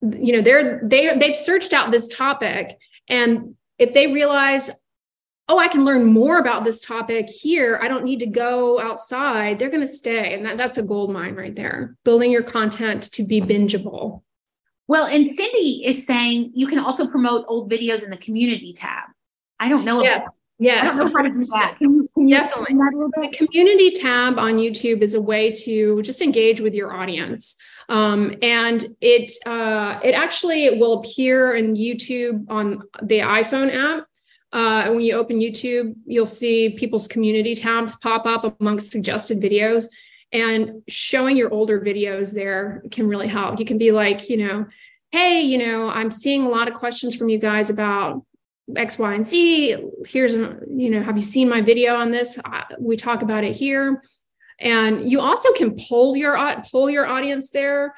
you 0.00 0.32
know, 0.32 0.40
they're 0.40 0.80
they 0.84 1.16
they've 1.18 1.36
searched 1.36 1.72
out 1.72 1.90
this 1.90 2.08
topic, 2.08 2.78
and 3.08 3.56
if 3.78 3.94
they 3.94 4.12
realize, 4.12 4.70
oh, 5.48 5.58
I 5.58 5.68
can 5.68 5.84
learn 5.84 6.04
more 6.04 6.38
about 6.38 6.64
this 6.64 6.80
topic 6.80 7.28
here, 7.28 7.78
I 7.82 7.88
don't 7.88 8.04
need 8.04 8.20
to 8.20 8.26
go 8.26 8.80
outside. 8.80 9.58
They're 9.58 9.70
going 9.70 9.86
to 9.86 9.88
stay, 9.88 10.34
and 10.34 10.44
that, 10.44 10.58
that's 10.58 10.78
a 10.78 10.82
gold 10.82 11.10
mine 11.10 11.34
right 11.34 11.54
there. 11.54 11.96
Building 12.04 12.30
your 12.30 12.42
content 12.42 13.04
to 13.12 13.24
be 13.24 13.40
bingeable. 13.40 14.22
Well, 14.86 15.06
and 15.06 15.26
Cindy 15.26 15.82
is 15.84 16.06
saying 16.06 16.52
you 16.54 16.66
can 16.66 16.78
also 16.78 17.06
promote 17.06 17.44
old 17.48 17.70
videos 17.70 18.04
in 18.04 18.10
the 18.10 18.16
community 18.16 18.72
tab. 18.72 19.04
I 19.60 19.68
don't 19.68 19.84
know 19.84 20.02
yes. 20.02 20.40
Yes. 20.58 20.94
I 20.94 20.96
don't 20.96 21.12
know 21.12 21.16
how 21.16 21.22
to 21.22 21.30
do 21.30 21.46
that. 21.46 21.76
Can 21.78 21.94
you, 21.94 22.08
can 22.14 22.28
you 22.28 22.36
Definitely. 22.36 22.74
The 22.74 23.46
community 23.46 23.92
tab 23.92 24.38
on 24.38 24.54
YouTube 24.54 25.02
is 25.02 25.14
a 25.14 25.20
way 25.20 25.52
to 25.52 26.02
just 26.02 26.20
engage 26.20 26.60
with 26.60 26.74
your 26.74 26.92
audience. 26.92 27.56
Um, 27.88 28.34
and 28.42 28.84
it 29.00 29.32
uh, 29.46 29.98
it 30.02 30.12
actually 30.12 30.78
will 30.78 31.00
appear 31.00 31.54
in 31.54 31.74
YouTube 31.74 32.44
on 32.48 32.82
the 33.02 33.20
iPhone 33.20 33.74
app. 33.74 34.04
Uh, 34.52 34.88
when 34.88 35.00
you 35.00 35.14
open 35.14 35.38
YouTube, 35.38 35.94
you'll 36.06 36.26
see 36.26 36.74
people's 36.76 37.06
community 37.06 37.54
tabs 37.54 37.94
pop 37.96 38.26
up 38.26 38.60
amongst 38.60 38.90
suggested 38.90 39.40
videos. 39.40 39.86
And 40.32 40.82
showing 40.88 41.36
your 41.38 41.50
older 41.50 41.80
videos 41.80 42.32
there 42.32 42.82
can 42.90 43.08
really 43.08 43.28
help. 43.28 43.58
You 43.58 43.64
can 43.64 43.78
be 43.78 43.92
like, 43.92 44.28
you 44.28 44.36
know, 44.36 44.66
hey, 45.10 45.40
you 45.40 45.56
know, 45.56 45.88
I'm 45.88 46.10
seeing 46.10 46.44
a 46.44 46.48
lot 46.50 46.68
of 46.68 46.74
questions 46.74 47.14
from 47.14 47.30
you 47.30 47.38
guys 47.38 47.70
about 47.70 48.24
X, 48.76 48.98
Y, 48.98 49.14
and 49.14 49.26
Z. 49.26 49.76
Here's, 50.06 50.34
you 50.34 50.90
know, 50.90 51.02
have 51.02 51.16
you 51.16 51.24
seen 51.24 51.48
my 51.48 51.60
video 51.60 51.94
on 51.94 52.10
this? 52.10 52.38
We 52.78 52.96
talk 52.96 53.22
about 53.22 53.44
it 53.44 53.56
here. 53.56 54.02
And 54.60 55.10
you 55.10 55.20
also 55.20 55.52
can 55.52 55.76
poll 55.88 56.16
your 56.16 56.36
poll 56.70 56.90
your 56.90 57.06
audience 57.06 57.50
there. 57.50 57.94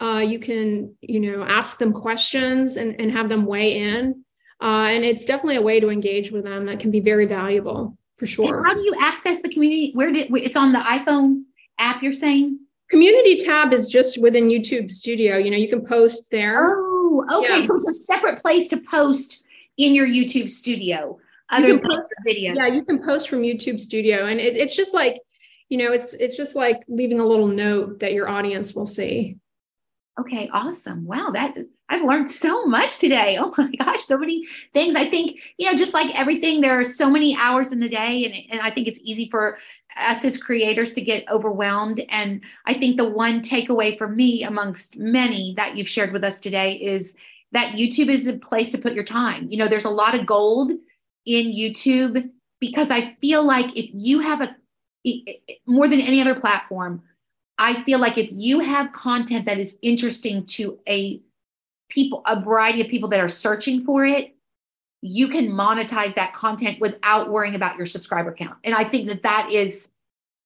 Uh, 0.00 0.24
you 0.26 0.38
can, 0.38 0.94
you 1.00 1.20
know, 1.20 1.44
ask 1.44 1.78
them 1.78 1.92
questions 1.92 2.76
and, 2.76 3.00
and 3.00 3.10
have 3.12 3.28
them 3.28 3.46
weigh 3.46 3.80
in. 3.80 4.24
Uh, 4.60 4.88
and 4.90 5.04
it's 5.04 5.24
definitely 5.24 5.56
a 5.56 5.62
way 5.62 5.80
to 5.80 5.90
engage 5.90 6.30
with 6.30 6.44
them 6.44 6.66
that 6.66 6.80
can 6.80 6.90
be 6.90 7.00
very 7.00 7.26
valuable 7.26 7.96
for 8.16 8.26
sure. 8.26 8.58
And 8.58 8.66
how 8.66 8.74
do 8.74 8.80
you 8.80 8.94
access 9.00 9.42
the 9.42 9.48
community? 9.48 9.92
Where 9.92 10.12
did 10.12 10.34
it's 10.36 10.56
on 10.56 10.72
the 10.72 10.78
iPhone 10.78 11.42
app? 11.78 12.02
You're 12.02 12.12
saying 12.12 12.60
community 12.88 13.44
tab 13.44 13.72
is 13.72 13.88
just 13.88 14.20
within 14.20 14.48
YouTube 14.48 14.90
Studio. 14.90 15.36
You 15.36 15.50
know, 15.50 15.56
you 15.56 15.68
can 15.68 15.84
post 15.84 16.30
there. 16.30 16.62
Oh, 16.64 17.24
okay. 17.40 17.56
Yeah. 17.56 17.60
So 17.60 17.76
it's 17.76 17.88
a 17.88 17.94
separate 17.94 18.42
place 18.42 18.68
to 18.68 18.78
post 18.78 19.43
in 19.76 19.94
your 19.94 20.06
YouTube 20.06 20.48
studio. 20.48 21.18
other 21.50 21.68
you 21.68 21.80
post, 21.80 22.08
videos. 22.26 22.56
Yeah, 22.56 22.68
you 22.68 22.84
can 22.84 23.02
post 23.04 23.28
from 23.28 23.42
YouTube 23.42 23.80
Studio, 23.80 24.26
and 24.26 24.40
it, 24.40 24.56
it's 24.56 24.76
just 24.76 24.94
like, 24.94 25.20
you 25.68 25.78
know, 25.78 25.92
it's 25.92 26.14
it's 26.14 26.36
just 26.36 26.54
like 26.54 26.82
leaving 26.88 27.20
a 27.20 27.26
little 27.26 27.48
note 27.48 28.00
that 28.00 28.12
your 28.12 28.28
audience 28.28 28.74
will 28.74 28.86
see. 28.86 29.36
Okay, 30.18 30.48
awesome. 30.52 31.04
Wow, 31.04 31.30
that 31.32 31.56
I've 31.88 32.04
learned 32.04 32.30
so 32.30 32.64
much 32.66 32.98
today. 32.98 33.36
Oh 33.38 33.52
my 33.58 33.70
gosh, 33.78 34.04
so 34.04 34.16
many 34.16 34.44
things. 34.72 34.94
I 34.94 35.06
think, 35.06 35.40
you 35.58 35.70
know, 35.70 35.76
just 35.76 35.94
like 35.94 36.14
everything, 36.14 36.60
there 36.60 36.78
are 36.78 36.84
so 36.84 37.10
many 37.10 37.36
hours 37.36 37.72
in 37.72 37.80
the 37.80 37.88
day, 37.88 38.24
and, 38.24 38.52
and 38.52 38.60
I 38.60 38.70
think 38.70 38.86
it's 38.86 39.00
easy 39.02 39.28
for 39.28 39.58
us 39.96 40.24
as 40.24 40.42
creators 40.42 40.94
to 40.94 41.00
get 41.00 41.28
overwhelmed. 41.30 42.04
And 42.08 42.42
I 42.66 42.74
think 42.74 42.96
the 42.96 43.08
one 43.08 43.42
takeaway 43.42 43.96
for 43.96 44.08
me, 44.08 44.42
amongst 44.42 44.96
many 44.96 45.54
that 45.56 45.76
you've 45.76 45.88
shared 45.88 46.12
with 46.12 46.24
us 46.24 46.40
today, 46.40 46.72
is 46.72 47.16
that 47.54 47.74
YouTube 47.74 48.08
is 48.08 48.26
a 48.26 48.36
place 48.36 48.68
to 48.70 48.78
put 48.78 48.92
your 48.92 49.04
time. 49.04 49.48
You 49.48 49.56
know, 49.56 49.68
there's 49.68 49.84
a 49.84 49.90
lot 49.90 50.18
of 50.18 50.26
gold 50.26 50.72
in 51.24 51.46
YouTube 51.46 52.30
because 52.60 52.90
I 52.90 53.16
feel 53.20 53.44
like 53.44 53.76
if 53.78 53.90
you 53.94 54.18
have 54.20 54.42
a 54.42 54.56
more 55.66 55.86
than 55.86 56.00
any 56.00 56.20
other 56.20 56.38
platform, 56.38 57.02
I 57.58 57.82
feel 57.84 58.00
like 58.00 58.18
if 58.18 58.28
you 58.32 58.60
have 58.60 58.92
content 58.92 59.46
that 59.46 59.58
is 59.58 59.78
interesting 59.82 60.44
to 60.46 60.78
a 60.88 61.20
people, 61.88 62.22
a 62.26 62.40
variety 62.40 62.80
of 62.80 62.88
people 62.88 63.08
that 63.10 63.20
are 63.20 63.28
searching 63.28 63.84
for 63.84 64.04
it, 64.04 64.34
you 65.02 65.28
can 65.28 65.48
monetize 65.48 66.14
that 66.14 66.32
content 66.32 66.80
without 66.80 67.30
worrying 67.30 67.54
about 67.54 67.76
your 67.76 67.86
subscriber 67.86 68.32
count. 68.32 68.56
And 68.64 68.74
I 68.74 68.82
think 68.82 69.06
that 69.08 69.22
that 69.22 69.52
is, 69.52 69.90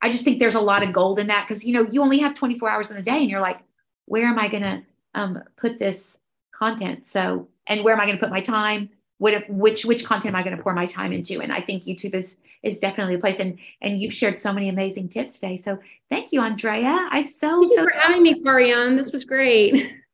I 0.03 0.11
just 0.11 0.25
think 0.25 0.41
there's 0.41 0.57
a 0.57 0.61
lot 0.61 0.83
of 0.83 0.93
gold 0.93 1.21
in 1.21 1.29
that 1.29 1.47
because, 1.47 1.65
you 1.65 1.73
know, 1.73 1.88
you 1.91 2.03
only 2.03 2.19
have 2.19 2.35
24 2.35 2.69
hours 2.69 2.91
in 2.91 2.97
a 2.97 3.03
day 3.03 3.19
and 3.19 3.31
you're 3.31 3.41
like, 3.41 3.61
where 4.07 4.27
am 4.27 4.38
I 4.38 4.49
going 4.49 4.65
to 4.65 4.83
um, 5.15 5.43
put 5.57 5.79
this 5.79 6.19
content? 6.59 7.07
So, 7.07 7.49
and 7.67 7.85
where 7.85 7.95
am 7.95 8.00
I 8.00 8.07
going 8.07 8.19
to 8.19 8.23
put 8.23 8.31
my 8.31 8.41
time? 8.41 8.91
What, 9.19 9.49
which 9.49 9.85
which 9.85 10.05
content 10.05 10.35
am 10.35 10.37
I 10.41 10.45
going 10.45 10.57
to 10.57 10.62
pour 10.62 10.75
my 10.75 10.87
time 10.87 11.12
into? 11.12 11.41
And 11.41 11.53
I 11.53 11.61
think 11.61 11.85
YouTube 11.85 12.15
is 12.15 12.38
is 12.62 12.79
definitely 12.79 13.15
a 13.15 13.19
place. 13.19 13.41
And 13.41 13.59
and 13.83 14.00
you've 14.00 14.12
shared 14.12 14.37
so 14.37 14.53
many 14.53 14.69
amazing 14.69 15.09
tips 15.09 15.35
today. 15.35 15.57
So 15.57 15.79
thank 16.11 16.33
you, 16.33 16.41
Andrea. 16.41 17.09
I 17.11 17.23
so 17.23 17.61
thank 17.61 17.71
so 17.71 17.85
for 17.85 18.00
having 18.00 18.23
me, 18.23 18.43
KariAnne. 18.43 18.97
This 18.97 19.12
was 19.12 19.25
great. 19.25 19.95